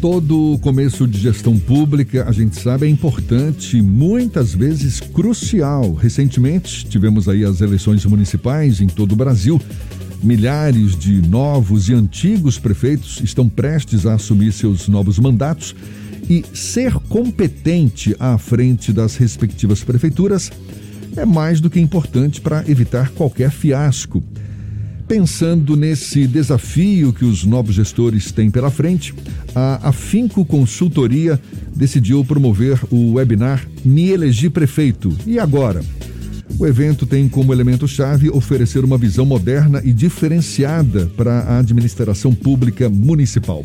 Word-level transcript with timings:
Todo 0.00 0.58
começo 0.60 1.06
de 1.06 1.18
gestão 1.18 1.58
pública, 1.58 2.28
a 2.28 2.32
gente 2.32 2.60
sabe, 2.60 2.86
é 2.86 2.88
importante, 2.88 3.80
muitas 3.80 4.54
vezes 4.54 5.00
crucial. 5.00 5.94
Recentemente, 5.94 6.86
tivemos 6.86 7.28
aí 7.28 7.44
as 7.44 7.60
eleições 7.60 8.04
municipais 8.04 8.80
em 8.80 8.86
todo 8.86 9.12
o 9.12 9.16
Brasil. 9.16 9.60
Milhares 10.22 10.96
de 10.96 11.22
novos 11.22 11.88
e 11.88 11.94
antigos 11.94 12.58
prefeitos 12.58 13.20
estão 13.22 13.48
prestes 13.48 14.06
a 14.06 14.14
assumir 14.14 14.52
seus 14.52 14.86
novos 14.86 15.18
mandatos 15.18 15.74
e 16.28 16.44
ser 16.52 16.92
competente 17.08 18.14
à 18.18 18.36
frente 18.36 18.92
das 18.92 19.16
respectivas 19.16 19.82
prefeituras 19.82 20.50
é 21.16 21.24
mais 21.24 21.60
do 21.60 21.70
que 21.70 21.80
importante 21.80 22.40
para 22.40 22.64
evitar 22.68 23.10
qualquer 23.10 23.50
fiasco. 23.50 24.22
Pensando 25.08 25.76
nesse 25.76 26.26
desafio 26.26 27.12
que 27.12 27.24
os 27.24 27.44
novos 27.44 27.76
gestores 27.76 28.32
têm 28.32 28.50
pela 28.50 28.72
frente, 28.72 29.14
a 29.54 29.88
Afinco 29.88 30.44
Consultoria 30.44 31.40
decidiu 31.74 32.24
promover 32.24 32.80
o 32.90 33.12
webinar 33.12 33.64
Me 33.84 34.10
Elegi 34.10 34.50
Prefeito. 34.50 35.16
E 35.24 35.38
agora? 35.38 35.80
O 36.58 36.66
evento 36.66 37.06
tem 37.06 37.28
como 37.28 37.52
elemento-chave 37.52 38.30
oferecer 38.30 38.84
uma 38.84 38.98
visão 38.98 39.24
moderna 39.24 39.80
e 39.84 39.92
diferenciada 39.92 41.06
para 41.16 41.40
a 41.40 41.58
administração 41.58 42.34
pública 42.34 42.88
municipal. 42.88 43.62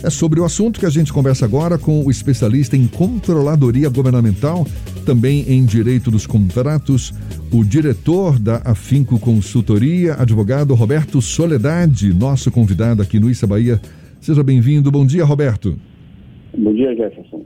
É 0.00 0.10
sobre 0.10 0.38
o 0.38 0.44
assunto 0.44 0.78
que 0.78 0.86
a 0.86 0.90
gente 0.90 1.12
conversa 1.12 1.44
agora 1.44 1.76
com 1.76 2.04
o 2.04 2.10
especialista 2.10 2.76
em 2.76 2.86
controladoria 2.86 3.88
governamental, 3.88 4.64
também 5.04 5.44
em 5.48 5.64
direito 5.64 6.08
dos 6.08 6.24
contratos, 6.24 7.12
o 7.52 7.64
diretor 7.64 8.38
da 8.38 8.62
Afinco 8.64 9.18
Consultoria, 9.18 10.14
advogado 10.14 10.72
Roberto 10.74 11.20
Soledade, 11.20 12.14
nosso 12.14 12.48
convidado 12.48 13.02
aqui 13.02 13.18
no 13.18 13.28
Issa 13.28 13.46
Bahia. 13.46 13.80
Seja 14.20 14.42
bem-vindo. 14.44 14.88
Bom 14.88 15.04
dia, 15.04 15.24
Roberto. 15.24 15.76
Bom 16.56 16.72
dia, 16.72 16.94
Jefferson. 16.94 17.44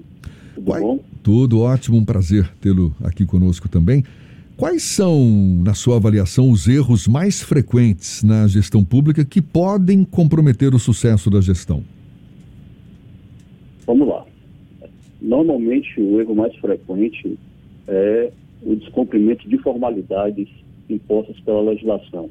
Tudo 0.55 0.65
bom? 0.65 1.01
Tudo 1.23 1.61
ótimo, 1.61 1.97
um 1.97 2.05
prazer 2.05 2.51
tê-lo 2.61 2.95
aqui 3.03 3.25
conosco 3.25 3.67
também. 3.67 4.05
Quais 4.59 4.83
são, 4.83 5.63
na 5.65 5.73
sua 5.73 5.97
avaliação, 5.97 6.51
os 6.51 6.69
erros 6.69 7.09
mais 7.09 7.41
frequentes 7.41 8.23
na 8.23 8.47
gestão 8.47 8.85
pública 8.85 9.25
que 9.25 9.41
podem 9.41 10.05
comprometer 10.05 10.75
o 10.75 10.79
sucesso 10.79 11.31
da 11.31 11.41
gestão? 11.41 11.83
Vamos 13.93 14.09
lá. 14.09 14.25
Normalmente, 15.21 16.01
o 16.01 16.19
erro 16.19 16.35
mais 16.35 16.57
frequente 16.57 17.39
é 17.87 18.33
o 18.63 18.75
descumprimento 18.75 19.47
de 19.47 19.59
formalidades 19.59 20.49
impostas 20.89 21.39
pela 21.41 21.61
legislação. 21.61 22.31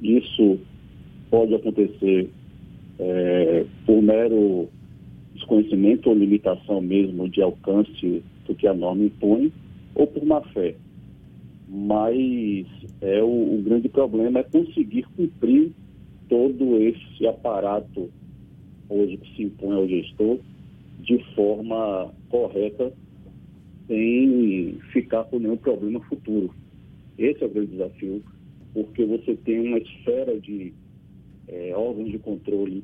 Isso 0.00 0.58
pode 1.28 1.54
acontecer 1.54 2.30
é, 2.98 3.66
por 3.84 4.00
mero 4.00 4.70
desconhecimento 5.34 6.08
ou 6.08 6.16
limitação 6.16 6.80
mesmo 6.80 7.28
de 7.28 7.42
alcance 7.42 8.22
do 8.46 8.54
que 8.54 8.66
a 8.66 8.72
norma 8.72 9.04
impõe, 9.04 9.52
ou 9.94 10.06
por 10.06 10.24
má 10.24 10.40
fé. 10.40 10.74
Mas 11.68 12.66
é 13.02 13.22
o, 13.22 13.58
o 13.58 13.62
grande 13.62 13.90
problema 13.90 14.38
é 14.38 14.42
conseguir 14.42 15.02
cumprir 15.14 15.72
todo 16.30 16.78
esse 16.78 17.26
aparato 17.26 18.08
hoje 18.88 19.16
que 19.16 19.36
se 19.36 19.42
impõe 19.44 19.76
ao 19.76 19.88
gestor 19.88 20.38
de 21.00 21.18
forma 21.34 22.12
correta, 22.28 22.92
sem 23.86 24.78
ficar 24.92 25.24
com 25.24 25.38
nenhum 25.38 25.56
problema 25.56 26.00
futuro. 26.00 26.52
Esse 27.18 27.42
é 27.42 27.46
o 27.46 27.50
grande 27.50 27.72
desafio, 27.72 28.22
porque 28.74 29.04
você 29.04 29.36
tem 29.36 29.60
uma 29.60 29.78
esfera 29.78 30.38
de 30.40 30.72
é, 31.48 31.72
órgãos 31.74 32.10
de 32.10 32.18
controle 32.18 32.82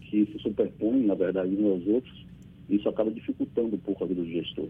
que 0.00 0.26
se 0.26 0.38
superpõem, 0.38 1.04
na 1.04 1.14
verdade, 1.14 1.54
uns 1.54 1.64
aos 1.64 1.86
outros, 1.86 2.26
e 2.68 2.76
isso 2.76 2.88
acaba 2.88 3.10
dificultando 3.10 3.76
um 3.76 3.78
pouco 3.78 4.04
a 4.04 4.06
vida 4.06 4.22
do 4.22 4.30
gestor. 4.30 4.68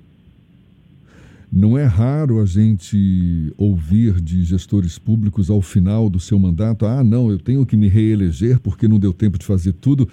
Não 1.55 1.77
é 1.77 1.84
raro 1.84 2.41
a 2.41 2.47
gente 2.47 3.52
ouvir 3.58 4.23
de 4.23 4.42
gestores 4.42 4.98
públicos 4.98 5.51
ao 5.51 5.61
final 5.61 6.08
do 6.08 6.18
seu 6.18 6.39
mandato: 6.39 6.86
ah, 6.86 7.05
não, 7.05 7.30
eu 7.30 7.39
tenho 7.39 7.67
que 7.67 7.77
me 7.77 7.89
reeleger 7.89 8.58
porque 8.58 8.89
não 8.89 8.98
deu 8.98 9.13
tempo 9.13 9.39
de 9.39 9.45
fazer 9.45 9.74
tudo. 9.74 10.08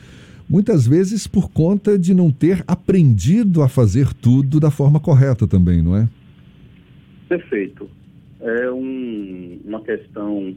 Muitas 0.49 0.85
vezes 0.85 1.27
por 1.27 1.49
conta 1.49 1.97
de 1.97 2.13
não 2.13 2.29
ter 2.29 2.61
aprendido 2.67 3.61
a 3.61 3.69
fazer 3.69 4.11
tudo 4.13 4.59
da 4.59 4.69
forma 4.69 4.99
correta 4.99 5.47
também, 5.47 5.81
não 5.81 5.95
é? 5.95 6.09
Perfeito. 7.29 7.89
É 8.41 8.69
um, 8.69 9.59
uma 9.63 9.81
questão, 9.81 10.53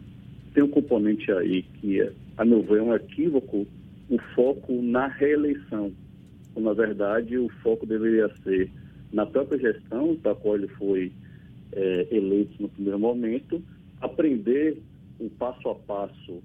tem 0.53 0.65
um 0.65 0.69
componente 0.69 1.31
aí 1.31 1.63
que, 1.75 2.01
é, 2.01 2.11
a 2.39 2.45
meu 2.45 2.61
ver, 2.63 2.79
é 2.79 2.83
um 2.83 2.95
equívoco, 2.95 3.67
o 4.11 4.19
foco 4.35 4.83
na 4.83 5.07
reeleição. 5.07 5.93
Na 6.57 6.73
verdade, 6.73 7.39
o 7.39 7.49
foco 7.63 7.87
deveria 7.87 8.29
ser 8.43 8.69
na 9.13 9.27
própria 9.27 9.59
gestão, 9.59 10.17
da 10.17 10.35
qual 10.35 10.57
ele 10.57 10.69
foi 10.69 11.13
é, 11.73 12.09
eleito 12.11 12.61
no 12.61 12.69
primeiro 12.69 12.99
momento, 12.99 13.63
aprender 14.01 14.79
o 15.19 15.29
passo 15.31 15.69
a 15.69 15.75
passo 15.75 16.43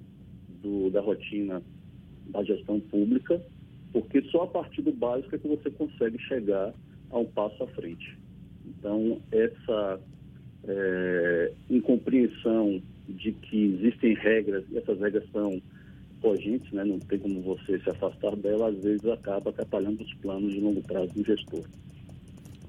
do, 0.61 0.89
da 0.89 1.01
rotina 1.01 1.61
da 2.27 2.43
gestão 2.43 2.79
pública, 2.79 3.41
porque 3.91 4.21
só 4.23 4.43
a 4.43 4.47
partir 4.47 4.81
do 4.81 4.91
básico 4.91 5.35
é 5.35 5.39
que 5.39 5.47
você 5.47 5.69
consegue 5.71 6.19
chegar 6.19 6.73
a 7.09 7.17
um 7.17 7.25
passo 7.25 7.63
à 7.63 7.67
frente. 7.67 8.17
Então, 8.65 9.19
essa 9.31 9.99
é, 10.67 11.51
incompreensão 11.69 12.81
de 13.07 13.31
que 13.31 13.65
existem 13.65 14.13
regras, 14.15 14.65
e 14.69 14.77
essas 14.77 14.99
regras 14.99 15.23
são 15.31 15.61
cogentes, 16.21 16.71
né, 16.71 16.83
não 16.83 16.99
tem 16.99 17.19
como 17.19 17.41
você 17.41 17.79
se 17.79 17.89
afastar 17.89 18.35
dela, 18.35 18.69
às 18.69 18.77
vezes 18.83 19.05
acaba 19.05 19.51
atrapalhando 19.51 20.03
os 20.03 20.13
planos 20.15 20.51
de 20.51 20.59
longo 20.59 20.81
prazo 20.81 21.13
do 21.13 21.23
gestor. 21.23 21.63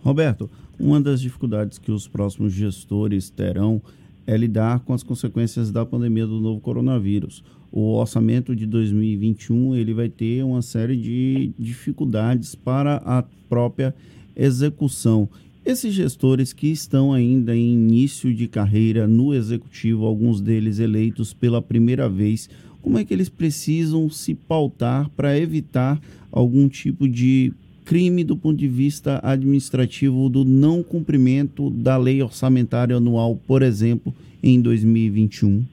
Roberto, 0.03 0.51
uma 0.79 1.01
das 1.01 1.21
dificuldades 1.21 1.79
que 1.79 1.91
os 1.91 2.07
próximos 2.07 2.53
gestores 2.53 3.31
terão 3.31 3.83
é 4.27 4.37
lidar 4.37 4.81
com 4.81 4.93
as 4.93 5.03
consequências 5.03 5.71
da 5.71 5.85
pandemia 5.85 6.27
do 6.27 6.39
novo 6.39 6.61
coronavírus. 6.61 7.43
O 7.73 7.95
orçamento 7.95 8.55
de 8.55 8.67
2021 8.67 9.75
ele 9.75 9.93
vai 9.93 10.09
ter 10.09 10.43
uma 10.45 10.63
série 10.63 10.97
de 10.97 11.53
dificuldades 11.59 12.55
para 12.55 12.97
a 13.05 13.23
própria 13.49 13.95
execução. 14.37 15.29
Esses 15.65 15.93
gestores 15.93 16.53
que 16.53 16.69
estão 16.69 17.13
ainda 17.13 17.55
em 17.55 17.73
início 17.73 18.33
de 18.33 18.47
carreira 18.49 19.07
no 19.07 19.35
executivo, 19.35 20.07
alguns 20.07 20.41
deles 20.41 20.79
eleitos 20.79 21.35
pela 21.35 21.61
primeira 21.61 22.09
vez, 22.09 22.49
como 22.81 22.99
é 22.99 23.05
que 23.05 23.13
eles 23.13 23.29
precisam 23.29 24.09
se 24.09 24.35
pautar 24.35 25.11
para 25.11 25.39
evitar 25.39 26.01
algum 26.31 26.69
tipo 26.69 27.09
de 27.09 27.53
crime 27.89 28.23
do 28.23 28.37
ponto 28.37 28.59
de 28.59 28.69
vista 28.69 29.19
administrativo 29.23 30.29
do 30.29 30.45
não 30.45 30.83
cumprimento 30.83 31.71
da 31.71 31.97
lei 31.97 32.23
orçamentária 32.23 32.95
anual, 32.95 33.41
por 33.47 33.63
exemplo, 33.63 34.13
em 34.43 34.61
2021? 34.61 35.65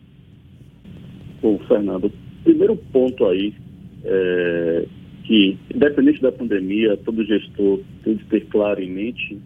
Bom, 1.41 1.59
Fernando, 1.67 2.09
primeiro 2.41 2.77
ponto 2.77 3.25
aí 3.25 3.53
é 4.05 4.85
que, 5.25 5.57
independente 5.73 6.21
da 6.21 6.31
pandemia, 6.31 6.95
todo 7.03 7.25
gestor 7.25 7.81
tem 8.05 8.15
de 8.15 8.23
ter 8.25 8.45
claro 8.45 8.81
em 8.81 8.91
mente 8.91 9.37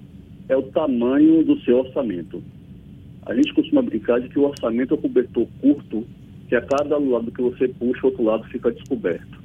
é 0.48 0.56
o 0.56 0.62
tamanho 0.62 1.44
do 1.44 1.60
seu 1.62 1.80
orçamento. 1.80 2.44
A 3.26 3.34
gente 3.34 3.52
costuma 3.56 3.82
brincar 3.82 4.20
de 4.20 4.30
que 4.30 4.38
o 4.38 4.44
orçamento 4.44 4.94
é 4.94 4.98
um 4.98 5.02
cobertor 5.02 5.48
curto, 5.60 6.06
que 6.48 6.56
a 6.56 6.62
cada 6.62 7.00
lado 7.00 7.32
que 7.32 7.42
você 7.42 7.68
puxa, 7.68 8.02
o 8.04 8.10
outro 8.10 8.24
lado 8.24 8.44
fica 8.50 8.72
descoberto. 8.72 9.40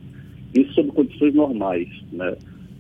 Isso 0.55 0.75
sob 0.75 0.91
condições 0.91 1.35
normais, 1.35 1.89
né? 2.13 2.37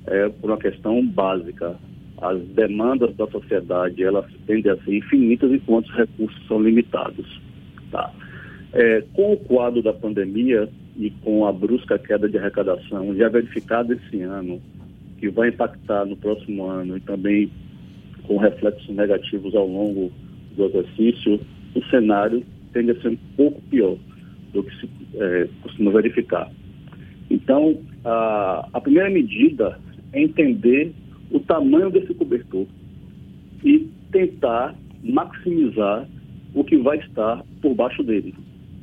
É 0.06 0.28
por 0.28 0.50
uma 0.50 0.58
questão 0.58 1.04
básica. 1.06 1.76
As 2.20 2.40
demandas 2.48 3.14
da 3.16 3.26
sociedade 3.26 4.02
elas 4.02 4.26
tendem 4.46 4.72
a 4.72 4.76
ser 4.78 4.96
infinitas 4.96 5.52
enquanto 5.52 5.86
os 5.86 5.94
recursos 5.94 6.46
são 6.46 6.62
limitados. 6.62 7.40
Tá? 7.90 8.12
É, 8.72 9.02
com 9.12 9.32
o 9.32 9.36
quadro 9.36 9.82
da 9.82 9.92
pandemia 9.92 10.68
e 10.96 11.10
com 11.10 11.46
a 11.46 11.52
brusca 11.52 11.98
queda 11.98 12.28
de 12.28 12.38
arrecadação 12.38 13.14
já 13.16 13.28
verificada 13.28 13.94
esse 13.94 14.22
ano, 14.22 14.60
que 15.18 15.28
vai 15.28 15.48
impactar 15.48 16.04
no 16.04 16.16
próximo 16.16 16.66
ano 16.66 16.96
e 16.96 17.00
também 17.00 17.50
com 18.24 18.36
reflexos 18.36 18.88
negativos 18.88 19.54
ao 19.54 19.66
longo 19.66 20.10
do 20.56 20.64
exercício, 20.66 21.40
o 21.74 21.84
cenário 21.86 22.44
tende 22.72 22.92
a 22.92 23.00
ser 23.00 23.08
um 23.08 23.18
pouco 23.36 23.60
pior 23.62 23.96
do 24.52 24.62
que 24.62 24.80
se 24.80 24.88
é, 25.16 25.48
costuma 25.62 25.90
verificar. 25.90 26.50
Então, 27.30 27.76
a, 28.04 28.68
a 28.72 28.80
primeira 28.80 29.10
medida 29.10 29.78
entender 30.20 30.92
o 31.30 31.40
tamanho 31.40 31.90
desse 31.90 32.14
cobertor 32.14 32.66
e 33.64 33.88
tentar 34.12 34.74
maximizar 35.02 36.08
o 36.54 36.62
que 36.62 36.76
vai 36.76 36.98
estar 36.98 37.44
por 37.60 37.74
baixo 37.74 38.02
dele. 38.02 38.34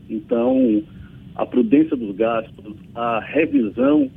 Então, 0.09 0.83
a 1.35 1.45
prudência 1.45 1.95
dos 1.95 2.15
gastos, 2.15 2.75
a 2.93 3.19
revisão 3.19 4.09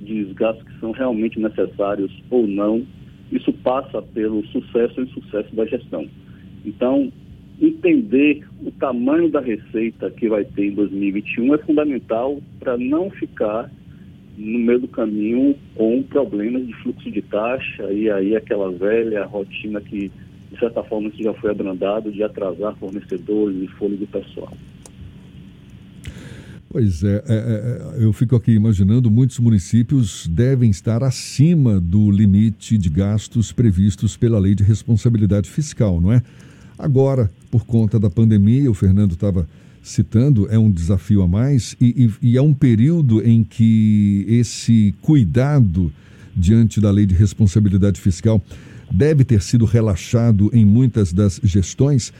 dos 0.00 0.32
gastos 0.34 0.66
que 0.66 0.80
são 0.80 0.90
realmente 0.92 1.38
necessários 1.40 2.12
ou 2.30 2.46
não, 2.46 2.84
isso 3.32 3.52
passa 3.52 4.02
pelo 4.02 4.44
sucesso 4.48 5.00
e 5.00 5.04
insucesso 5.04 5.54
da 5.54 5.64
gestão. 5.64 6.06
Então, 6.64 7.10
entender 7.60 8.46
o 8.62 8.70
tamanho 8.72 9.30
da 9.30 9.40
receita 9.40 10.10
que 10.10 10.28
vai 10.28 10.44
ter 10.44 10.66
em 10.66 10.74
2021 10.74 11.54
é 11.54 11.58
fundamental 11.58 12.40
para 12.58 12.76
não 12.76 13.10
ficar 13.10 13.70
no 14.36 14.58
meio 14.58 14.80
do 14.80 14.88
caminho 14.88 15.54
com 15.74 16.02
problemas 16.02 16.66
de 16.66 16.74
fluxo 16.74 17.10
de 17.10 17.22
taxa 17.22 17.92
e 17.92 18.10
aí 18.10 18.36
aquela 18.36 18.70
velha 18.70 19.24
rotina 19.24 19.80
que, 19.80 20.10
de 20.50 20.58
certa 20.58 20.82
forma, 20.82 21.08
isso 21.08 21.22
já 21.22 21.34
foi 21.34 21.50
abrandado 21.50 22.10
de 22.10 22.22
atrasar 22.22 22.74
fornecedores 22.76 23.56
e 23.62 23.68
folha 23.68 23.96
de 23.96 24.06
pessoal. 24.06 24.52
Pois 26.72 27.02
é, 27.02 27.16
é, 27.26 27.34
é, 27.98 28.04
eu 28.04 28.12
fico 28.12 28.36
aqui 28.36 28.52
imaginando, 28.52 29.10
muitos 29.10 29.40
municípios 29.40 30.28
devem 30.28 30.70
estar 30.70 31.02
acima 31.02 31.80
do 31.80 32.12
limite 32.12 32.78
de 32.78 32.88
gastos 32.88 33.50
previstos 33.50 34.16
pela 34.16 34.38
lei 34.38 34.54
de 34.54 34.62
responsabilidade 34.62 35.50
fiscal, 35.50 36.00
não 36.00 36.12
é? 36.12 36.22
Agora, 36.78 37.28
por 37.50 37.66
conta 37.66 37.98
da 37.98 38.08
pandemia, 38.08 38.70
o 38.70 38.74
Fernando 38.74 39.12
estava 39.12 39.48
citando, 39.82 40.48
é 40.50 40.58
um 40.58 40.70
desafio 40.70 41.22
a 41.22 41.28
mais 41.28 41.76
e, 41.80 42.10
e, 42.22 42.30
e 42.32 42.36
é 42.36 42.42
um 42.42 42.52
período 42.52 43.26
em 43.26 43.42
que 43.42 44.24
esse 44.28 44.94
cuidado 45.00 45.92
diante 46.36 46.80
da 46.80 46.90
lei 46.90 47.06
de 47.06 47.14
responsabilidade 47.14 48.00
fiscal 48.00 48.42
deve 48.90 49.24
ter 49.24 49.40
sido 49.42 49.64
relaxado 49.64 50.50
em 50.52 50.64
muitas 50.64 51.12
das 51.12 51.40
gestões. 51.42 52.12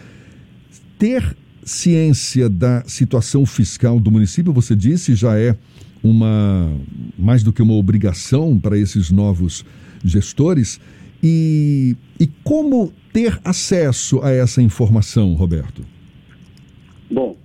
Ter 0.98 1.36
ciência 1.64 2.48
da 2.48 2.82
situação 2.86 3.44
fiscal 3.44 4.00
do 4.00 4.10
município, 4.10 4.52
você 4.52 4.74
disse, 4.74 5.14
já 5.14 5.38
é 5.38 5.56
uma 6.02 6.72
mais 7.18 7.42
do 7.42 7.52
que 7.52 7.62
uma 7.62 7.74
obrigação 7.74 8.58
para 8.58 8.78
esses 8.78 9.10
novos 9.10 9.64
gestores. 10.04 10.80
E, 11.22 11.96
e 12.18 12.26
como 12.42 12.92
ter 13.12 13.38
acesso 13.44 14.20
a 14.22 14.30
essa 14.30 14.62
informação, 14.62 15.34
Roberto? 15.34 15.84
Bom, 17.10 17.36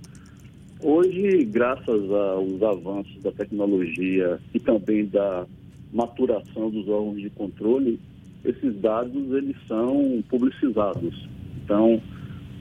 hoje, 0.86 1.44
graças 1.44 2.10
aos 2.10 2.62
avanços 2.62 3.20
da 3.22 3.32
tecnologia 3.32 4.38
e 4.54 4.60
também 4.60 5.06
da 5.06 5.44
maturação 5.92 6.70
dos 6.70 6.88
órgãos 6.88 7.20
de 7.20 7.30
controle, 7.30 7.98
esses 8.44 8.74
dados 8.80 9.32
eles 9.32 9.56
são 9.66 10.22
publicizados. 10.28 11.28
Então, 11.64 12.00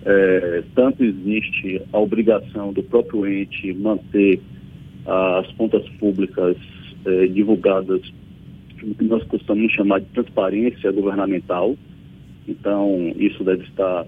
é, 0.04 0.63
tanto 0.74 1.04
existe 1.04 1.81
a 1.94 2.00
obrigação 2.00 2.74
do 2.74 2.81
próprio 2.81 3.27
ente 3.27 3.72
manter 3.74 4.42
as 5.06 5.51
contas 5.54 5.88
públicas 6.00 6.57
é, 7.06 7.27
divulgadas, 7.27 8.01
que 8.80 9.04
nós 9.04 9.24
costumamos 9.25 9.72
chamar 9.72 10.00
de 10.00 10.07
transparência 10.07 10.92
governamental. 10.92 11.75
Então, 12.48 13.13
isso 13.18 13.44
deve 13.44 13.63
estar 13.66 14.07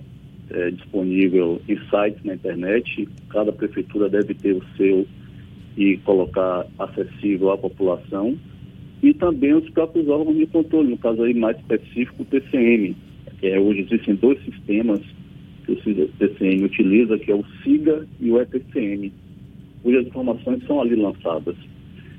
é, 0.49 0.71
disponível 0.71 1.61
em 1.67 1.77
sites 1.89 2.23
na 2.23 2.35
internet. 2.35 3.07
Cada 3.29 3.51
prefeitura 3.51 4.09
deve 4.09 4.33
ter 4.33 4.53
o 4.53 4.63
seu 4.75 5.05
e 5.77 5.97
colocar 5.97 6.65
acessível 6.79 7.51
à 7.51 7.57
população. 7.57 8.37
E 9.01 9.13
também 9.13 9.53
os 9.53 9.69
próprios 9.69 10.07
órgãos 10.07 10.37
de 10.37 10.47
controle, 10.47 10.89
no 10.89 10.97
caso 10.97 11.21
aí 11.21 11.33
mais 11.33 11.55
específico, 11.57 12.23
o 12.23 12.25
TCM, 12.25 12.95
que 13.39 13.47
é, 13.47 13.59
hoje 13.59 13.81
existem 13.81 14.15
dois 14.15 14.43
sistemas 14.43 14.99
que 15.65 15.71
o 15.73 16.07
TCM 16.17 16.63
utiliza, 16.63 17.19
que 17.19 17.31
é 17.31 17.35
o 17.35 17.45
SIGA 17.61 18.07
e 18.19 18.31
o 18.31 18.41
ETCM, 18.41 19.11
cujas 19.83 20.07
informações 20.07 20.65
são 20.65 20.81
ali 20.81 20.95
lançadas. 20.95 21.55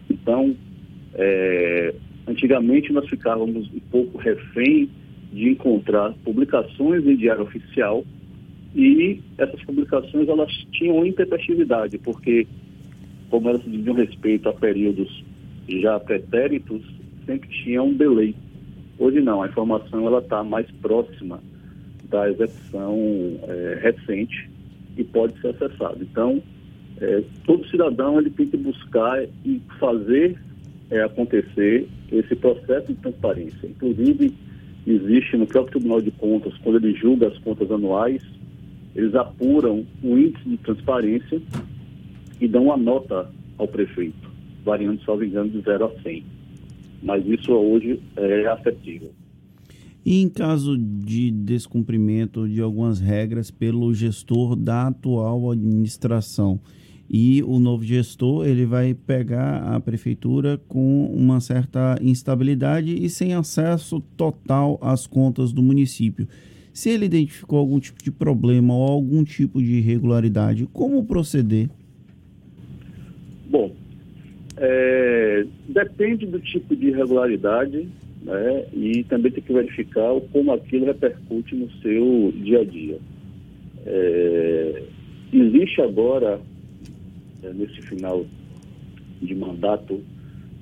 Então, 0.08 0.54
é, 1.14 1.94
antigamente 2.28 2.92
nós 2.92 3.08
ficávamos 3.08 3.68
um 3.74 3.80
pouco 3.90 4.18
refém 4.18 4.88
de 5.32 5.48
encontrar 5.48 6.14
publicações 6.24 7.04
em 7.06 7.16
diário 7.16 7.42
oficial 7.42 8.04
e 8.74 9.20
essas 9.36 9.62
publicações 9.62 10.28
elas 10.28 10.52
tinham 10.72 11.06
intempestividade, 11.06 11.98
porque 11.98 12.46
como 13.30 13.48
elas 13.48 13.62
diziam 13.64 13.94
respeito 13.94 14.48
a 14.48 14.52
períodos 14.52 15.24
já 15.68 16.00
pretéritos, 16.00 16.82
sempre 17.26 17.48
tinha 17.48 17.82
um 17.82 17.92
delay. 17.92 18.34
Hoje 18.98 19.20
não, 19.20 19.42
a 19.42 19.48
informação 19.48 20.06
ela 20.06 20.18
está 20.20 20.42
mais 20.42 20.70
próxima 20.82 21.40
da 22.08 22.28
execução 22.30 22.96
é, 23.42 23.78
recente 23.82 24.50
e 24.96 25.04
pode 25.04 25.38
ser 25.40 25.48
acessado. 25.48 25.98
Então, 26.02 26.42
é, 27.00 27.22
todo 27.44 27.68
cidadão 27.68 28.18
ele 28.18 28.30
tem 28.30 28.46
que 28.46 28.56
buscar 28.56 29.22
e 29.44 29.60
fazer 29.78 30.36
é, 30.90 31.02
acontecer 31.02 31.86
esse 32.10 32.34
processo 32.34 32.88
de 32.88 32.94
transparência. 32.94 33.66
Inclusive, 33.66 34.32
existe 34.86 35.36
no 35.36 35.46
próprio 35.46 35.78
Tribunal 35.78 36.00
de 36.00 36.10
Contas, 36.12 36.56
quando 36.58 36.76
ele 36.76 36.94
julga 36.94 37.28
as 37.28 37.38
contas 37.38 37.70
anuais, 37.70 38.22
eles 38.98 39.14
apuram 39.14 39.86
o 40.02 40.18
índice 40.18 40.42
de 40.44 40.56
transparência 40.56 41.40
e 42.40 42.48
dão 42.48 42.64
uma 42.64 42.76
nota 42.76 43.30
ao 43.56 43.68
prefeito, 43.68 44.28
variando, 44.64 45.00
só 45.02 45.14
engano, 45.22 45.48
de 45.50 45.60
0 45.60 45.84
a 45.84 46.02
100. 46.02 46.24
Mas 47.04 47.24
isso 47.24 47.52
hoje 47.52 48.02
é 48.16 48.48
afetível. 48.48 49.12
E 50.04 50.20
em 50.20 50.28
caso 50.28 50.76
de 50.76 51.30
descumprimento 51.30 52.48
de 52.48 52.60
algumas 52.60 52.98
regras 52.98 53.52
pelo 53.52 53.94
gestor 53.94 54.56
da 54.56 54.88
atual 54.88 55.52
administração, 55.52 56.58
e 57.08 57.40
o 57.44 57.60
novo 57.60 57.84
gestor 57.84 58.48
ele 58.48 58.66
vai 58.66 58.94
pegar 58.94 59.76
a 59.76 59.78
prefeitura 59.78 60.60
com 60.66 61.06
uma 61.06 61.40
certa 61.40 61.96
instabilidade 62.02 62.92
e 62.92 63.08
sem 63.08 63.32
acesso 63.32 64.00
total 64.16 64.76
às 64.82 65.06
contas 65.06 65.52
do 65.52 65.62
município. 65.62 66.26
Se 66.78 66.90
ele 66.90 67.06
identificou 67.06 67.58
algum 67.58 67.80
tipo 67.80 68.00
de 68.00 68.12
problema 68.12 68.72
ou 68.72 68.84
algum 68.84 69.24
tipo 69.24 69.60
de 69.60 69.78
irregularidade, 69.78 70.64
como 70.72 71.04
proceder? 71.04 71.68
Bom, 73.50 73.74
é, 74.56 75.44
depende 75.68 76.24
do 76.24 76.38
tipo 76.38 76.76
de 76.76 76.90
irregularidade 76.90 77.88
né? 78.22 78.66
e 78.72 79.02
também 79.08 79.32
tem 79.32 79.42
que 79.42 79.52
verificar 79.52 80.20
como 80.32 80.52
aquilo 80.52 80.86
repercute 80.86 81.56
no 81.56 81.68
seu 81.82 82.32
dia 82.44 82.60
a 82.60 82.64
dia. 82.64 82.98
É, 83.84 84.82
existe 85.32 85.82
agora, 85.82 86.40
é, 87.42 87.52
nesse 87.54 87.82
final 87.82 88.24
de 89.20 89.34
mandato, 89.34 90.00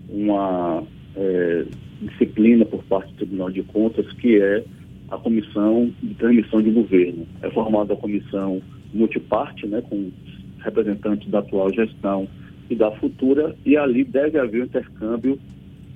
uma 0.09 0.83
é, 1.15 1.67
disciplina 2.01 2.65
por 2.65 2.83
parte 2.85 3.13
do 3.13 3.17
Tribunal 3.19 3.51
de 3.51 3.63
Contas 3.65 4.11
que 4.15 4.41
é 4.41 4.65
a 5.11 5.17
comissão 5.19 5.91
de 6.03 6.15
transmissão 6.15 6.63
de 6.63 6.71
governo. 6.71 7.27
É 7.43 7.51
formada 7.51 7.95
a 7.95 7.97
comissão 7.97 8.61
multiparte, 8.93 9.67
né, 9.67 9.83
com 9.83 10.11
representantes 10.59 11.29
da 11.31 11.39
atual 11.39 11.73
gestão 11.73 12.29
e 12.69 12.75
da 12.75 12.91
futura, 12.93 13.55
e 13.65 13.77
ali 13.77 14.05
deve 14.05 14.39
haver 14.39 14.63
um 14.63 14.65
intercâmbio 14.65 15.39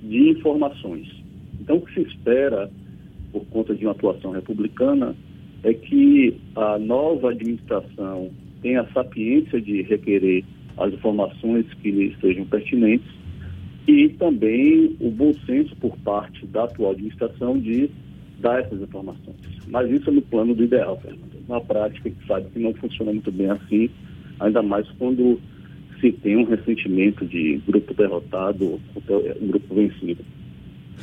de 0.01 0.29
informações. 0.29 1.07
Então, 1.59 1.77
o 1.77 1.81
que 1.81 1.93
se 1.93 2.01
espera, 2.01 2.71
por 3.31 3.45
conta 3.47 3.75
de 3.75 3.85
uma 3.85 3.91
atuação 3.91 4.31
republicana, 4.31 5.15
é 5.63 5.73
que 5.73 6.37
a 6.55 6.79
nova 6.79 7.31
administração 7.31 8.31
tenha 8.61 8.81
a 8.81 8.91
sapiência 8.93 9.61
de 9.61 9.81
requerer 9.83 10.43
as 10.77 10.93
informações 10.93 11.65
que 11.81 11.91
lhe 11.91 12.15
sejam 12.21 12.45
pertinentes 12.45 13.07
e 13.87 14.09
também 14.09 14.95
o 14.99 15.09
bom 15.09 15.33
senso 15.45 15.75
por 15.75 15.97
parte 15.97 16.45
da 16.47 16.63
atual 16.63 16.91
administração 16.91 17.59
de 17.59 17.89
dar 18.41 18.61
essas 18.61 18.81
informações. 18.81 19.37
Mas 19.67 19.89
isso 19.89 20.09
é 20.09 20.13
no 20.13 20.21
plano 20.21 20.53
do 20.53 20.63
ideal, 20.63 20.99
Fernando. 20.99 21.47
Na 21.47 21.61
prática, 21.61 22.09
a 22.09 22.11
gente 22.11 22.27
sabe 22.27 22.49
que 22.51 22.59
não 22.59 22.73
funciona 22.73 23.11
muito 23.11 23.31
bem 23.31 23.49
assim, 23.49 23.89
ainda 24.39 24.61
mais 24.61 24.89
quando 24.97 25.39
se 25.99 26.11
tem 26.11 26.35
um 26.35 26.43
ressentimento 26.43 27.25
de 27.25 27.61
grupo 27.67 27.93
derrotado, 27.93 28.79
grupo 29.41 29.75
vencido. 29.75 30.23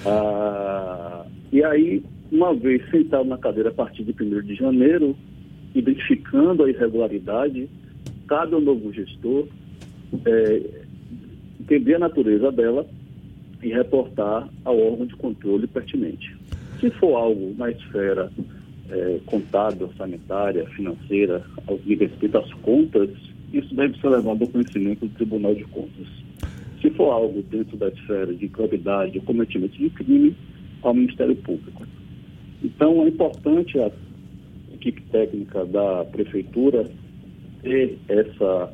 Ah, 0.04 1.24
e 1.52 1.62
aí, 1.62 2.02
uma 2.30 2.54
vez 2.54 2.82
sentado 2.90 3.24
na 3.24 3.38
cadeira 3.38 3.70
a 3.70 3.72
partir 3.72 4.04
de 4.04 4.12
1 4.12 4.42
de 4.42 4.54
janeiro, 4.54 5.16
identificando 5.74 6.64
a 6.64 6.70
irregularidade, 6.70 7.68
cabe 8.26 8.54
ao 8.54 8.60
novo 8.60 8.92
gestor 8.92 9.46
é, 10.24 10.62
entender 11.60 11.94
a 11.94 11.98
natureza 12.00 12.50
dela 12.50 12.86
e 13.62 13.68
reportar 13.68 14.48
ao 14.64 14.78
órgão 14.78 15.06
de 15.06 15.16
controle 15.16 15.66
pertinente. 15.66 16.36
Se 16.80 16.90
for 16.90 17.16
algo 17.16 17.54
na 17.56 17.70
esfera 17.70 18.30
é, 18.90 19.20
contábil, 19.26 19.90
sanitária, 19.96 20.66
financeira, 20.70 21.44
ao 21.66 21.78
que 21.78 21.94
respeita 21.94 22.38
às 22.38 22.52
contas, 22.54 23.10
isso 23.52 23.74
deve 23.74 23.98
ser 24.00 24.08
levado 24.08 24.42
ao 24.42 24.48
conhecimento 24.48 25.06
do 25.06 25.14
Tribunal 25.14 25.54
de 25.54 25.64
Contas. 25.64 26.06
Se 26.80 26.90
for 26.90 27.10
algo 27.10 27.42
dentro 27.42 27.76
da 27.76 27.88
esfera 27.88 28.32
de 28.32 28.46
gravidade 28.46 29.18
ou 29.18 29.24
cometimento 29.24 29.76
de 29.76 29.90
crime, 29.90 30.36
ao 30.82 30.94
Ministério 30.94 31.34
Público. 31.36 31.84
Então, 32.62 33.02
é 33.02 33.08
importante 33.08 33.78
a 33.78 33.90
equipe 34.72 35.02
técnica 35.10 35.64
da 35.64 36.04
Prefeitura 36.04 36.88
ter 37.62 37.98
essa 38.08 38.72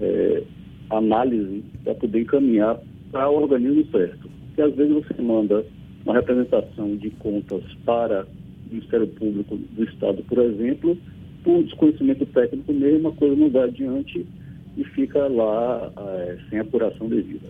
é, 0.00 0.42
análise 0.90 1.62
para 1.84 1.94
poder 1.94 2.22
encaminhar 2.22 2.80
para 3.12 3.30
o 3.30 3.42
organismo 3.42 3.84
certo. 3.90 4.28
Porque 4.46 4.62
às 4.62 4.74
vezes 4.74 4.92
você 4.94 5.22
manda 5.22 5.64
uma 6.04 6.14
representação 6.14 6.96
de 6.96 7.10
contas 7.10 7.62
para 7.84 8.24
o 8.24 8.74
Ministério 8.74 9.06
Público 9.08 9.56
do 9.56 9.84
Estado, 9.84 10.22
por 10.24 10.38
exemplo, 10.38 10.96
por 11.42 11.62
desconhecimento 11.64 12.26
técnico 12.26 12.72
mesmo, 12.72 13.08
a 13.08 13.12
coisa 13.12 13.36
não 13.36 13.50
vai 13.50 13.64
adiante 13.64 14.26
e 14.76 14.84
fica 14.84 15.26
lá 15.26 15.92
é, 15.96 16.38
sem 16.48 16.58
apuração 16.58 17.08
devida. 17.08 17.48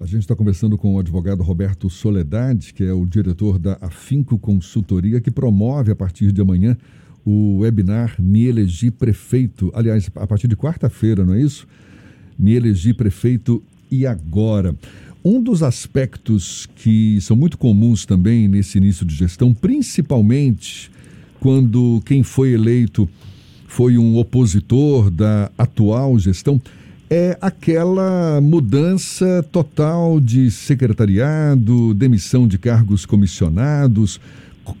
A 0.00 0.06
gente 0.06 0.20
está 0.20 0.34
conversando 0.34 0.76
com 0.76 0.96
o 0.96 0.98
advogado 0.98 1.42
Roberto 1.42 1.88
Soledade, 1.88 2.74
que 2.74 2.82
é 2.82 2.92
o 2.92 3.06
diretor 3.06 3.58
da 3.58 3.78
Afinco 3.80 4.36
Consultoria, 4.36 5.20
que 5.20 5.30
promove 5.30 5.92
a 5.92 5.96
partir 5.96 6.32
de 6.32 6.40
amanhã 6.40 6.76
o 7.24 7.58
webinar 7.58 8.16
Me 8.18 8.46
Elegi 8.46 8.90
Prefeito. 8.90 9.70
Aliás, 9.72 10.10
a 10.16 10.26
partir 10.26 10.48
de 10.48 10.56
quarta-feira, 10.56 11.24
não 11.24 11.34
é 11.34 11.40
isso? 11.40 11.68
Me 12.36 12.54
Elegi 12.54 12.92
Prefeito 12.92 13.62
e 13.90 14.04
agora. 14.04 14.74
Um 15.24 15.40
dos 15.40 15.62
aspectos 15.62 16.68
que 16.74 17.20
são 17.20 17.36
muito 17.36 17.56
comuns 17.56 18.04
também 18.04 18.48
nesse 18.48 18.78
início 18.78 19.06
de 19.06 19.14
gestão, 19.14 19.54
principalmente 19.54 20.90
quando 21.38 22.02
quem 22.04 22.24
foi 22.24 22.52
eleito 22.52 23.08
foi 23.68 23.96
um 23.96 24.16
opositor 24.16 25.10
da 25.10 25.50
atual 25.56 26.18
gestão, 26.18 26.60
é 27.08 27.38
aquela 27.40 28.40
mudança 28.40 29.46
total 29.52 30.18
de 30.18 30.50
secretariado, 30.50 31.94
demissão 31.94 32.48
de 32.48 32.58
cargos 32.58 33.06
comissionados, 33.06 34.20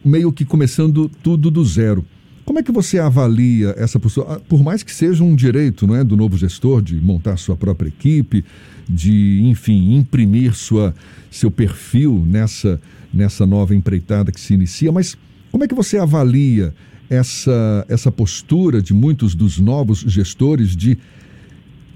meio 0.04 0.32
que 0.32 0.44
começando 0.44 1.10
tudo 1.22 1.50
do 1.50 1.64
zero. 1.64 2.04
Como 2.44 2.58
é 2.58 2.62
que 2.62 2.72
você 2.72 2.98
avalia 2.98 3.74
essa 3.78 4.00
postura? 4.00 4.34
Ah, 4.34 4.40
por 4.48 4.62
mais 4.62 4.82
que 4.82 4.92
seja 4.92 5.22
um 5.22 5.34
direito 5.34 5.86
não 5.86 5.94
é, 5.94 6.02
do 6.02 6.16
novo 6.16 6.36
gestor 6.36 6.82
de 6.82 6.96
montar 6.96 7.36
sua 7.36 7.56
própria 7.56 7.88
equipe, 7.88 8.44
de, 8.92 9.42
enfim, 9.44 9.94
imprimir 9.94 10.54
sua, 10.54 10.94
seu 11.30 11.50
perfil 11.50 12.24
nessa, 12.26 12.80
nessa 13.12 13.46
nova 13.46 13.74
empreitada 13.74 14.30
que 14.30 14.40
se 14.40 14.54
inicia, 14.54 14.92
mas 14.92 15.16
como 15.50 15.64
é 15.64 15.68
que 15.68 15.74
você 15.74 15.98
avalia 15.98 16.74
essa, 17.10 17.86
essa 17.88 18.10
postura 18.10 18.80
de 18.80 18.94
muitos 18.94 19.34
dos 19.34 19.58
novos 19.58 20.00
gestores 20.00 20.74
de 20.74 20.98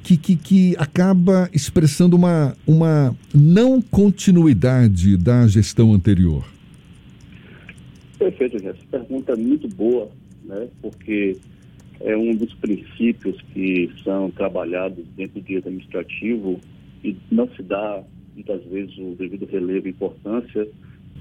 que, 0.02 0.16
que, 0.16 0.36
que 0.36 0.76
acaba 0.78 1.50
expressando 1.52 2.14
uma, 2.14 2.56
uma 2.66 3.16
não 3.34 3.82
continuidade 3.82 5.16
da 5.16 5.46
gestão 5.48 5.92
anterior? 5.92 6.44
Perfeito, 8.18 8.56
Essa 8.56 8.78
pergunta 8.90 9.32
é 9.32 9.36
muito 9.36 9.66
boa, 9.68 10.08
né? 10.44 10.68
porque 10.80 11.36
é 12.00 12.16
um 12.16 12.34
dos 12.36 12.54
princípios 12.54 13.36
que 13.52 13.90
são 14.04 14.30
trabalhados 14.30 15.04
dentro 15.16 15.40
do 15.40 15.44
direito 15.44 15.68
administrativo 15.68 16.60
e 17.06 17.16
não 17.30 17.48
se 17.50 17.62
dá 17.62 18.02
muitas 18.34 18.62
vezes 18.64 18.96
o 18.98 19.14
devido 19.16 19.46
relevo 19.46 19.86
e 19.86 19.90
importância, 19.90 20.66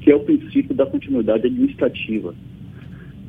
que 0.02 0.12
é 0.12 0.16
o 0.16 0.20
princípio 0.22 0.76
da 0.76 0.86
continuidade 0.86 1.46
administrativa. 1.48 2.34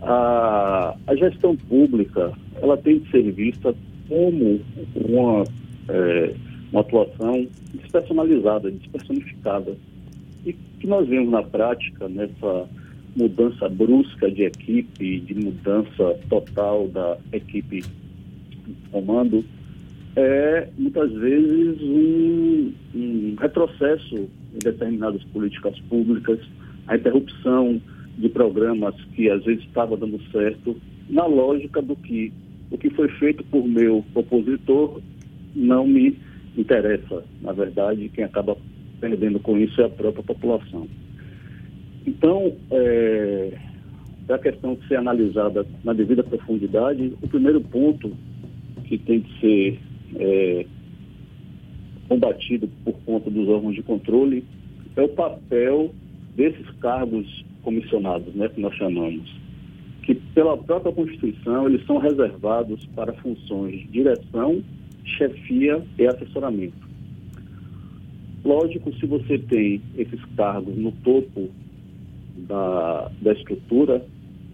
A, 0.02 0.96
a 1.06 1.16
gestão 1.16 1.56
pública 1.56 2.32
ela 2.60 2.76
tem 2.76 2.98
de 2.98 3.10
ser 3.10 3.30
vista 3.32 3.74
como 4.08 4.60
uma, 4.94 5.44
é, 5.88 6.34
uma 6.72 6.80
atuação 6.80 7.46
despersonalizada, 7.74 8.70
despersonificada. 8.70 9.76
E 10.44 10.52
que 10.52 10.86
nós 10.86 11.08
vemos 11.08 11.30
na 11.30 11.42
prática 11.42 12.08
nessa 12.08 12.68
mudança 13.16 13.68
brusca 13.68 14.30
de 14.30 14.44
equipe, 14.44 15.20
de 15.20 15.34
mudança 15.34 16.18
total 16.28 16.88
da 16.88 17.16
equipe 17.32 17.80
de 17.80 18.74
comando, 18.90 19.44
é 20.16 20.68
muitas 20.78 21.12
vezes 21.12 21.80
um, 21.82 22.72
um 22.94 23.36
retrocesso 23.38 24.16
em 24.16 24.58
determinadas 24.58 25.22
políticas 25.24 25.78
públicas, 25.80 26.40
a 26.88 26.96
interrupção 26.96 27.80
de 28.16 28.28
programas 28.30 28.94
que 29.14 29.30
às 29.30 29.44
vezes 29.44 29.62
estava 29.64 29.94
dando 29.96 30.18
certo, 30.32 30.76
na 31.10 31.26
lógica 31.26 31.82
do 31.82 31.94
que 31.94 32.32
o 32.70 32.78
que 32.78 32.90
foi 32.90 33.08
feito 33.10 33.44
por 33.44 33.68
meu 33.68 34.04
opositor 34.14 35.00
não 35.54 35.86
me 35.86 36.18
interessa. 36.56 37.22
Na 37.42 37.52
verdade, 37.52 38.08
quem 38.08 38.24
acaba 38.24 38.56
perdendo 39.00 39.38
com 39.38 39.58
isso 39.58 39.80
é 39.82 39.84
a 39.84 39.90
própria 39.90 40.24
população. 40.24 40.88
Então, 42.06 42.56
é, 42.70 43.52
a 44.28 44.38
questão 44.38 44.74
de 44.74 44.88
ser 44.88 44.96
analisada 44.96 45.66
na 45.84 45.92
devida 45.92 46.24
profundidade, 46.24 47.12
o 47.20 47.28
primeiro 47.28 47.60
ponto 47.60 48.12
que 48.84 48.98
tem 48.98 49.20
que 49.20 49.40
ser 49.40 49.80
é, 50.14 50.66
combatido 52.08 52.68
por 52.84 52.94
conta 53.04 53.30
dos 53.30 53.48
órgãos 53.48 53.74
de 53.74 53.82
controle 53.82 54.44
é 54.94 55.02
o 55.02 55.08
papel 55.08 55.92
desses 56.34 56.68
cargos 56.80 57.44
comissionados, 57.62 58.34
né, 58.34 58.48
que 58.48 58.60
nós 58.60 58.74
chamamos 58.76 59.28
que 60.06 60.14
pela 60.14 60.56
própria 60.56 60.92
Constituição 60.92 61.66
eles 61.66 61.84
são 61.84 61.98
reservados 61.98 62.86
para 62.94 63.12
funções 63.14 63.80
de 63.80 63.88
direção, 63.88 64.62
chefia 65.04 65.82
e 65.98 66.06
assessoramento. 66.06 66.86
Lógico, 68.44 68.94
se 68.94 69.04
você 69.04 69.36
tem 69.36 69.82
esses 69.98 70.24
cargos 70.36 70.76
no 70.76 70.92
topo 70.92 71.50
da, 72.46 73.10
da 73.20 73.32
estrutura, 73.32 74.06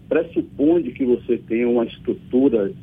pressupõe 0.09 0.81
que 0.91 1.05
você 1.05 1.37
tenha 1.37 1.69
uma 1.69 1.85
estrutura 1.85 2.73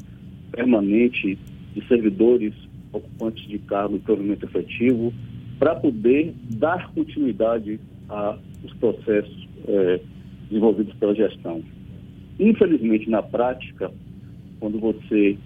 permanente 0.53 1.37
de 1.75 1.87
servidores 1.87 2.55
ocupantes 2.93 3.47
de 3.47 3.59
cargo 3.59 3.99
de 3.99 4.05
provimento 4.05 4.45
efetivo 4.45 5.13
para 5.59 5.75
poder 5.77 6.35
dar 6.51 6.91
continuidade 6.93 7.79
aos 8.09 8.73
processos 8.81 9.49
é, 9.69 10.01
desenvolvidos 10.49 10.95
pela 10.95 11.15
gestão. 11.15 11.63
Infelizmente, 12.39 13.09
na 13.09 13.23
prática, 13.23 13.93
quando 14.59 14.81
você 14.81 15.37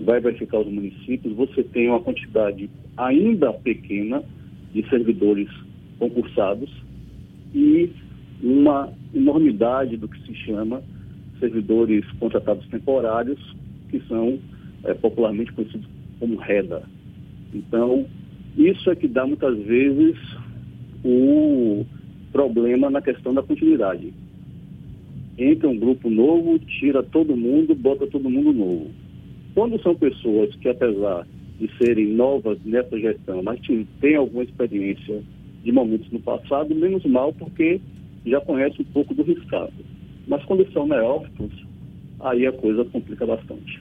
vai 0.00 0.20
verificar 0.20 0.60
os 0.60 0.66
municípios, 0.66 1.34
você 1.34 1.62
tem 1.62 1.88
uma 1.88 2.00
quantidade 2.00 2.70
ainda 2.96 3.52
pequena 3.52 4.22
de 4.72 4.88
servidores 4.88 5.48
concursados 5.98 6.70
e 7.54 7.90
uma 8.42 8.92
enormidade 9.14 9.96
do 9.96 10.08
que 10.08 10.20
se 10.26 10.34
chama 10.34 10.82
servidores 11.40 12.04
contratados 12.18 12.66
temporários, 12.68 13.38
que 13.90 14.00
são 14.08 14.38
é, 14.88 14.94
popularmente 14.94 15.52
conhecidos 15.52 15.88
como 16.18 16.36
REDA. 16.36 16.82
Então, 17.54 18.06
isso 18.56 18.90
é 18.90 18.96
que 18.96 19.06
dá 19.06 19.26
muitas 19.26 19.56
vezes 19.58 20.16
o 21.04 21.84
problema 22.32 22.90
na 22.90 23.00
questão 23.00 23.32
da 23.32 23.42
continuidade 23.42 24.12
entra 25.38 25.68
um 25.68 25.78
grupo 25.78 26.10
novo, 26.10 26.58
tira 26.58 27.02
todo 27.02 27.36
mundo, 27.36 27.74
bota 27.74 28.06
todo 28.08 28.28
mundo 28.28 28.52
novo. 28.52 28.90
Quando 29.54 29.80
são 29.80 29.94
pessoas 29.94 30.54
que, 30.56 30.68
apesar 30.68 31.26
de 31.60 31.70
serem 31.78 32.08
novas 32.08 32.58
nessa 32.64 32.98
gestão, 32.98 33.42
mas 33.42 33.60
têm 34.00 34.16
alguma 34.16 34.42
experiência 34.42 35.22
de 35.62 35.72
momentos 35.72 36.10
no 36.10 36.20
passado, 36.20 36.74
menos 36.74 37.04
mal 37.04 37.32
porque 37.32 37.80
já 38.26 38.40
conhecem 38.40 38.80
um 38.80 38.92
pouco 38.92 39.14
do 39.14 39.22
riscado. 39.22 39.72
Mas 40.26 40.44
quando 40.44 40.70
são 40.72 40.86
neófitos, 40.86 41.52
aí 42.20 42.46
a 42.46 42.52
coisa 42.52 42.84
complica 42.86 43.24
bastante. 43.24 43.80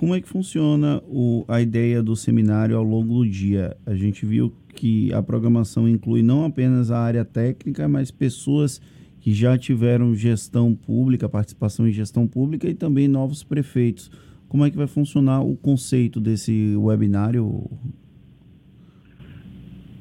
Como 0.00 0.14
é 0.14 0.20
que 0.22 0.26
funciona 0.26 1.02
o, 1.06 1.44
a 1.46 1.60
ideia 1.60 2.02
do 2.02 2.16
seminário 2.16 2.74
ao 2.74 2.82
longo 2.82 3.18
do 3.18 3.28
dia? 3.28 3.76
A 3.84 3.94
gente 3.94 4.24
viu 4.24 4.50
que 4.74 5.12
a 5.12 5.22
programação 5.22 5.86
inclui 5.86 6.22
não 6.22 6.42
apenas 6.42 6.90
a 6.90 6.98
área 6.98 7.22
técnica, 7.22 7.86
mas 7.86 8.10
pessoas 8.10 8.80
que 9.20 9.30
já 9.34 9.58
tiveram 9.58 10.14
gestão 10.14 10.74
pública, 10.74 11.28
participação 11.28 11.86
em 11.86 11.92
gestão 11.92 12.26
pública 12.26 12.66
e 12.66 12.74
também 12.74 13.08
novos 13.08 13.44
prefeitos. 13.44 14.10
Como 14.48 14.64
é 14.64 14.70
que 14.70 14.76
vai 14.78 14.86
funcionar 14.86 15.42
o 15.42 15.54
conceito 15.54 16.18
desse 16.18 16.74
webinário? 16.78 17.70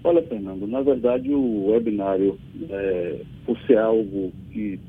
Olha, 0.01 0.23
Fernando, 0.23 0.65
na 0.65 0.81
verdade 0.81 1.29
o 1.29 1.71
webinário, 1.71 2.39
é, 2.69 3.19
por 3.45 3.59
ser 3.67 3.77
algo 3.77 4.31
que 4.49 4.79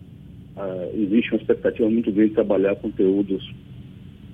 uh, 0.56 0.96
existe 1.02 1.32
uma 1.32 1.38
expectativa 1.38 1.90
muito 1.90 2.12
grande 2.12 2.28
de 2.28 2.34
trabalhar 2.36 2.76
conteúdos 2.76 3.42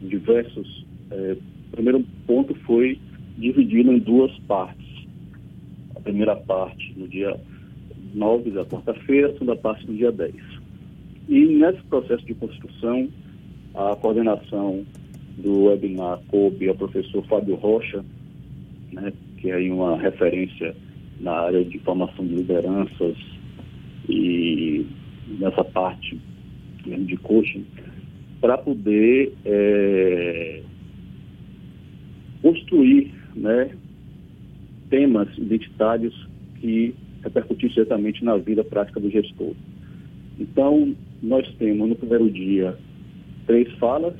diversos, 0.03 0.85
é, 1.11 1.37
o 1.69 1.71
primeiro 1.73 2.05
ponto 2.26 2.55
foi 2.67 2.99
dividido 3.37 3.93
em 3.93 3.99
duas 3.99 4.37
partes. 4.41 4.87
A 5.95 6.00
primeira 6.00 6.37
parte, 6.37 6.95
no 6.97 7.09
dia 7.09 7.38
9 8.15 8.50
da 8.50 8.65
quarta-feira, 8.65 9.33
segunda 9.33 9.57
parte 9.57 9.87
no 9.87 9.95
dia 9.97 10.12
10. 10.12 10.35
E 11.29 11.45
nesse 11.47 11.83
processo 11.83 12.25
de 12.25 12.35
construção, 12.35 13.09
a 13.75 13.97
coordenação 13.97 14.85
do 15.38 15.65
webinar 15.65 16.21
coube 16.29 16.69
ao 16.69 16.75
professor 16.75 17.25
Fábio 17.26 17.57
Rocha, 17.57 18.05
né, 18.93 19.12
que 19.38 19.50
é 19.50 19.59
uma 19.71 19.99
referência 19.99 20.75
na 21.21 21.33
área 21.33 21.65
de 21.65 21.79
formação 21.81 22.26
de 22.26 22.35
lideranças 22.35 23.17
e 24.09 24.87
nessa 25.38 25.65
parte 25.65 26.19
de 26.87 27.17
coaching, 27.17 27.67
para 28.40 28.59
poder 28.59 29.33
é, 29.45 30.62
construir 32.43 33.12
né, 33.35 33.71
temas 34.90 35.28
identitários 35.37 36.14
que 36.61 36.95
repercutir 37.23 37.71
diretamente 37.71 38.25
na 38.25 38.37
vida 38.37 38.62
prática 38.62 39.00
do 39.00 39.11
gestor. 39.11 39.55
Então, 40.38 40.95
nós 41.23 41.49
temos 41.59 41.88
no 41.88 41.97
primeiro 41.97 42.31
dia 42.31 42.76
três 43.47 43.71
falas, 43.78 44.14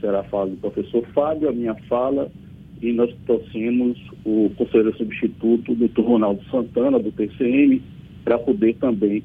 será 0.00 0.20
a 0.20 0.24
fala 0.24 0.50
do 0.50 0.56
professor 0.56 1.06
Fábio, 1.14 1.48
a 1.48 1.52
minha 1.52 1.74
fala 1.88 2.30
e 2.82 2.92
nós 2.92 3.14
trouxemos 3.26 3.98
o 4.24 4.50
conselheiro 4.56 4.96
substituto, 4.96 5.74
doutor 5.74 6.04
Ronaldo 6.04 6.42
Santana, 6.50 6.98
do 6.98 7.10
TCM, 7.10 7.82
para 8.24 8.38
poder 8.38 8.74
também 8.74 9.22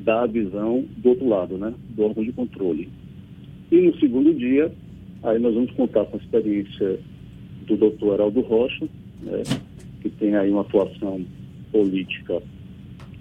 dar 0.00 0.24
a 0.24 0.26
visão 0.26 0.84
do 0.96 1.10
outro 1.10 1.28
lado, 1.28 1.58
né, 1.58 1.72
do 1.90 2.02
órgão 2.02 2.24
de 2.24 2.32
controle. 2.32 2.88
E 3.70 3.80
no 3.80 3.96
segundo 3.98 4.34
dia, 4.34 4.72
aí 5.22 5.38
nós 5.38 5.54
vamos 5.54 5.70
contar 5.72 6.04
com 6.06 6.16
a 6.16 6.20
experiência 6.20 6.98
do 7.66 7.76
doutor 7.76 8.14
Heraldo 8.14 8.40
Rocha, 8.40 8.88
né, 9.22 9.42
que 10.00 10.08
tem 10.10 10.34
aí 10.34 10.50
uma 10.50 10.62
atuação 10.62 11.24
política 11.70 12.42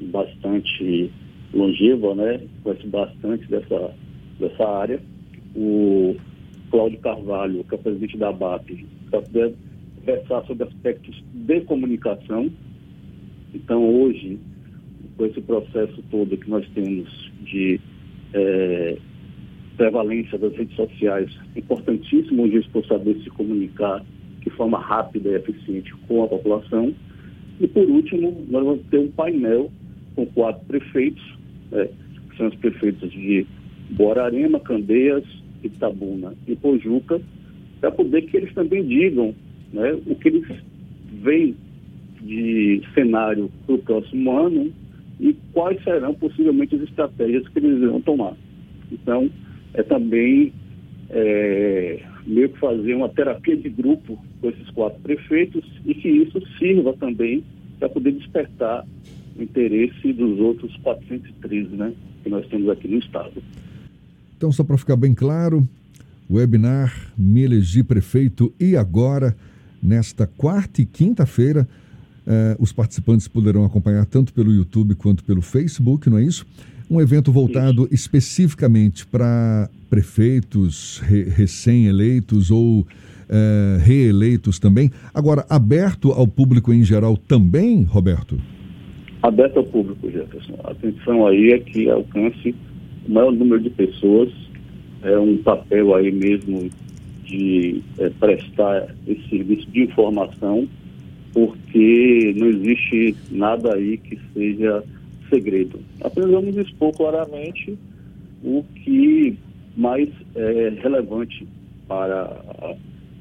bastante 0.02 1.12
longeva, 1.54 2.16
né, 2.16 2.42
conhece 2.64 2.88
bastante 2.88 3.46
dessa, 3.48 3.94
dessa 4.40 4.68
área. 4.68 5.00
O 5.56 6.16
Cláudio 6.72 7.00
Carvalho, 7.00 7.64
que 7.64 7.76
é 7.76 7.78
presidente 7.78 8.18
da 8.18 8.32
BAP, 8.32 8.86
para 9.10 9.22
poder 9.22 9.54
conversar 9.98 10.46
sobre 10.46 10.64
aspectos 10.64 11.24
de 11.34 11.62
comunicação. 11.62 12.50
Então, 13.54 13.84
hoje, 13.84 14.40
com 15.18 15.26
esse 15.26 15.42
processo 15.42 16.04
todo 16.10 16.38
que 16.38 16.50
nós 16.50 16.68
temos 16.74 17.32
de 17.44 17.80
é, 18.34 18.98
prevalência 19.80 20.38
das 20.38 20.54
redes 20.58 20.76
sociais, 20.76 21.32
importantíssimo 21.56 22.44
hoje 22.44 22.68
por 22.74 22.86
saber 22.86 23.16
se 23.24 23.30
comunicar 23.30 24.04
de 24.42 24.50
forma 24.50 24.78
rápida 24.78 25.30
e 25.30 25.36
eficiente 25.36 25.94
com 26.06 26.22
a 26.22 26.28
população. 26.28 26.94
E, 27.62 27.66
por 27.66 27.90
último, 27.90 28.46
nós 28.50 28.66
vamos 28.66 28.82
ter 28.92 29.00
um 29.00 29.08
painel 29.12 29.72
com 30.16 30.26
quatro 30.26 30.66
prefeitos, 30.66 31.24
né, 31.72 31.88
que 32.30 32.38
são 32.38 32.48
os 32.48 32.56
prefeitos 32.56 33.10
de 33.10 33.48
Borarema, 33.92 34.60
Candeias, 34.60 35.24
Itabuna 35.64 36.34
e 36.46 36.58
Pojuca, 36.58 37.22
para 37.80 37.92
poder 37.92 38.24
que 38.24 38.36
eles 38.36 38.54
também 38.54 38.86
digam 38.86 39.34
né, 39.72 39.98
o 40.06 40.14
que 40.16 40.28
eles 40.28 40.46
veem 41.24 41.56
de 42.22 42.82
cenário 42.94 43.50
para 43.66 43.76
o 43.76 43.80
próximo 43.80 44.38
ano 44.38 44.74
e 45.22 45.34
quais 45.54 45.82
serão 45.86 46.14
possivelmente 46.16 46.76
as 46.76 46.82
estratégias 46.82 47.48
que 47.48 47.60
eles 47.60 47.80
vão 47.80 48.02
tomar. 48.02 48.34
Então, 48.92 49.30
é 49.74 49.84
também 49.84 50.54
é, 51.10 52.04
meio 52.26 52.50
que 52.50 52.60
fazer 52.60 52.94
uma 52.94 53.10
terapia 53.10 53.58
de 53.58 53.70
grupo 53.70 54.18
com 54.42 54.50
esses 54.50 54.70
quatro 54.72 55.00
prefeitos 55.02 55.64
e 55.86 55.94
que 55.94 56.08
isso 56.08 56.42
sirva 56.58 56.94
também 56.94 57.44
para 57.80 57.90
poder 57.90 58.12
despertar 58.12 58.86
o 59.38 59.42
interesse 59.42 60.14
dos 60.14 60.40
outros 60.40 60.76
413 60.78 61.76
né, 61.76 61.94
que 62.24 62.30
nós 62.30 62.46
temos 62.48 62.70
aqui 62.70 62.88
no 62.88 63.00
Estado. 63.00 63.42
Então, 64.38 64.52
só 64.52 64.64
para 64.64 64.78
ficar 64.78 64.96
bem 64.96 65.14
claro, 65.14 65.68
webinar 66.30 67.12
Me 67.18 67.44
Elegi 67.44 67.84
Prefeito 67.84 68.54
e 68.60 68.76
Agora, 68.76 69.36
nesta 69.82 70.28
quarta 70.28 70.82
e 70.82 70.86
quinta-feira, 70.86 71.68
eh, 72.26 72.56
os 72.60 72.72
participantes 72.72 73.28
poderão 73.28 73.66
acompanhar 73.66 74.06
tanto 74.06 74.34
pelo 74.34 74.54
YouTube 74.54 74.96
quanto 74.96 75.24
pelo 75.24 75.42
Facebook, 75.42 76.10
não 76.10 76.20
é 76.20 76.24
isso? 76.24 76.46
Um 76.90 77.00
evento 77.00 77.32
voltado 77.32 77.84
isso. 77.86 77.94
especificamente 77.94 79.06
para 79.06 79.70
prefeitos 79.90 81.00
re 81.00 81.24
recém-eleitos 81.24 82.50
ou 82.50 82.86
eh, 83.30 83.78
reeleitos 83.84 84.58
também. 84.58 84.90
Agora, 85.14 85.46
aberto 85.50 86.12
ao 86.12 86.28
público 86.28 86.74
em 86.74 86.84
geral 86.84 87.16
também, 87.16 87.84
Roberto? 87.84 88.40
Aberto 89.22 89.58
ao 89.58 89.64
público, 89.66 90.10
Jefferson. 90.10 90.56
A 90.64 90.72
atenção 90.72 91.28
aí 91.28 91.52
é 91.52 91.60
que 91.60 91.90
alcance 91.90 92.56
o 93.08 93.12
maior 93.12 93.32
número 93.32 93.62
de 93.62 93.70
pessoas, 93.70 94.30
é 95.04 95.18
um 95.18 95.38
papel 95.38 95.94
aí 95.94 96.12
mesmo 96.12 96.70
de 97.24 97.82
é, 98.00 98.10
prestar 98.10 98.88
esse 99.08 99.30
serviço 99.30 99.70
de 99.72 99.84
informação, 99.84 100.68
porque 101.34 102.34
não 102.38 102.48
existe 102.48 103.16
nada 103.32 103.76
aí 103.76 103.98
que 103.98 104.18
seja 104.34 104.84
segredo. 105.30 105.80
Apenas 106.02 106.32
vamos 106.32 106.56
expor 106.56 106.92
claramente 106.96 107.78
o 108.44 108.64
que 108.76 109.38
mais 109.76 110.10
é 110.36 110.70
relevante 110.82 111.48
para 111.88 112.76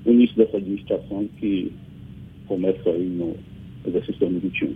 o 0.04 0.10
início 0.10 0.36
dessa 0.36 0.56
administração 0.56 1.28
que 1.38 1.72
começa 2.46 2.88
aí 2.90 3.08
no 3.08 3.36
exercício 3.86 4.20
2021. 4.20 4.74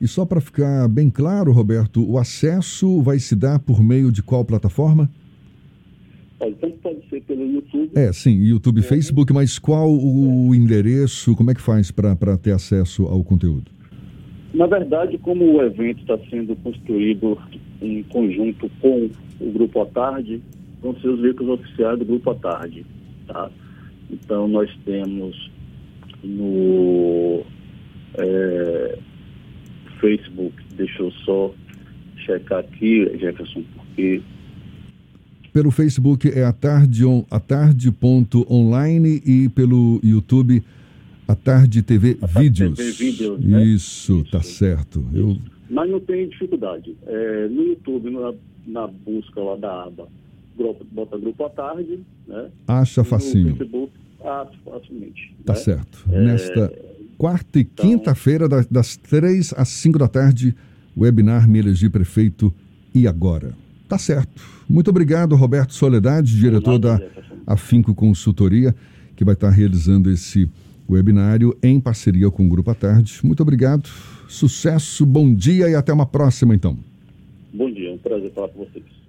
E 0.00 0.08
só 0.08 0.24
para 0.24 0.40
ficar 0.40 0.88
bem 0.88 1.10
claro, 1.10 1.52
Roberto, 1.52 2.08
o 2.08 2.18
acesso 2.18 3.00
vai 3.02 3.18
se 3.18 3.34
dar 3.34 3.58
por 3.58 3.82
meio 3.82 4.10
de 4.10 4.22
qual 4.22 4.44
plataforma? 4.44 5.10
Pode, 6.38 6.54
tanto 6.56 6.76
pode 6.78 7.08
ser 7.08 7.22
pelo 7.22 7.46
YouTube. 7.46 7.90
É, 7.94 8.12
sim, 8.12 8.42
YouTube 8.42 8.80
e 8.80 8.82
Facebook, 8.82 9.32
mas 9.32 9.58
qual 9.58 9.88
o 9.90 10.52
é. 10.52 10.56
endereço, 10.56 11.36
como 11.36 11.50
é 11.50 11.54
que 11.54 11.60
faz 11.60 11.90
para 11.90 12.36
ter 12.36 12.52
acesso 12.52 13.04
ao 13.06 13.22
conteúdo? 13.22 13.70
Na 14.54 14.66
verdade, 14.66 15.16
como 15.18 15.44
o 15.44 15.62
evento 15.62 16.00
está 16.00 16.18
sendo 16.28 16.54
construído 16.56 17.38
em 17.80 18.02
conjunto 18.04 18.70
com 18.80 19.08
o 19.40 19.50
Grupo 19.50 19.80
à 19.80 19.86
Tarde, 19.86 20.42
vão 20.82 20.94
ser 21.00 21.08
os 21.08 21.20
veículos 21.20 21.60
oficiais 21.60 21.98
do 21.98 22.04
Grupo 22.04 22.30
à 22.30 22.34
Tarde. 22.34 22.84
Tá? 23.26 23.50
Então, 24.10 24.46
nós 24.46 24.70
temos 24.84 25.50
no 26.22 27.42
é, 28.18 28.98
Facebook, 30.00 30.54
deixa 30.76 31.02
eu 31.02 31.10
só 31.24 31.50
checar 32.26 32.60
aqui, 32.60 33.10
Jefferson, 33.18 33.62
porque. 33.74 34.20
Pelo 35.52 35.70
Facebook 35.70 36.28
é 36.28 36.44
a 36.44 36.52
tarde, 36.52 37.04
on, 37.04 37.22
tarde 37.46 37.90
ponto 37.92 38.46
online 38.50 39.22
e 39.24 39.48
pelo 39.50 40.00
YouTube 40.02 40.62
a 41.32 41.34
tarde 41.34 41.82
TV 41.82 42.18
a 42.20 42.26
Vídeos. 42.26 42.76
TV 42.76 42.92
Vídeos 42.92 43.40
né? 43.40 43.64
Isso, 43.64 44.20
Isso, 44.20 44.30
tá 44.30 44.42
certo. 44.42 45.04
Isso. 45.12 45.18
Eu... 45.18 45.38
Mas 45.70 45.90
não 45.90 46.00
tem 46.00 46.28
dificuldade. 46.28 46.94
É, 47.06 47.48
no 47.48 47.62
YouTube, 47.62 48.10
na, 48.10 48.34
na, 48.66 48.86
busca 48.86 49.40
lá 49.40 49.56
da 49.56 49.84
aba, 49.84 50.06
bota 50.92 51.16
grupo 51.16 51.44
à 51.44 51.48
tarde, 51.48 52.00
né? 52.28 52.50
Acha 52.68 53.02
facinho. 53.02 53.50
No 53.50 53.56
Facebook, 53.56 53.92
facilmente. 54.64 55.34
Tá 55.46 55.54
né? 55.54 55.58
certo. 55.58 56.04
É... 56.12 56.20
Nesta 56.20 56.72
quarta 57.16 57.58
e 57.58 57.62
então... 57.62 57.86
quinta-feira, 57.86 58.46
das, 58.48 58.96
três 58.96 59.54
às 59.56 59.68
cinco 59.68 59.98
da 59.98 60.08
tarde, 60.08 60.54
webinar 60.94 61.48
Me 61.48 61.60
Elegi 61.60 61.88
Prefeito 61.88 62.52
e 62.94 63.08
Agora. 63.08 63.54
Tá 63.88 63.96
certo. 63.96 64.42
Muito 64.68 64.90
obrigado, 64.90 65.34
Roberto 65.36 65.72
Soledade, 65.72 66.36
diretor 66.38 66.78
da 66.78 67.00
Afinco 67.46 67.94
Consultoria, 67.94 68.74
que 69.16 69.24
vai 69.24 69.34
estar 69.34 69.50
realizando 69.50 70.10
esse 70.10 70.50
webinário 70.92 71.56
em 71.62 71.80
parceria 71.80 72.30
com 72.30 72.46
o 72.46 72.48
Grupo 72.48 72.70
à 72.70 72.74
Tarde. 72.74 73.20
Muito 73.22 73.42
obrigado, 73.42 73.88
sucesso, 74.28 75.04
bom 75.04 75.34
dia 75.34 75.68
e 75.68 75.74
até 75.74 75.92
uma 75.92 76.06
próxima, 76.06 76.54
então. 76.54 76.78
Bom 77.52 77.70
dia, 77.70 77.92
um 77.92 77.98
prazer 77.98 78.32
falar 78.32 78.48
com 78.48 78.64
vocês. 78.64 79.01